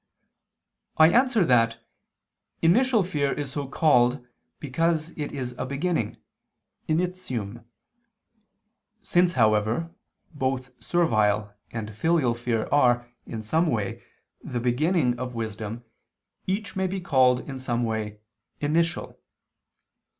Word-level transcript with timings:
I 0.97 1.11
answer 1.11 1.45
that, 1.45 1.77
Initial 2.63 3.03
fear 3.03 3.33
is 3.33 3.51
so 3.51 3.67
called 3.67 4.25
because 4.59 5.11
it 5.11 5.31
is 5.31 5.53
a 5.59 5.65
beginning 5.67 6.17
(initium). 6.89 7.63
Since, 9.03 9.33
however, 9.33 9.93
both 10.33 10.71
servile 10.83 11.53
and 11.69 11.95
filial 11.95 12.33
fear 12.33 12.67
are, 12.71 13.07
in 13.27 13.43
some 13.43 13.67
way, 13.67 14.01
the 14.43 14.59
beginning 14.59 15.19
of 15.19 15.35
wisdom, 15.35 15.85
each 16.47 16.75
may 16.75 16.87
be 16.87 16.99
called 16.99 17.47
in 17.47 17.59
some 17.59 17.83
way, 17.83 18.21
initial. 18.59 19.19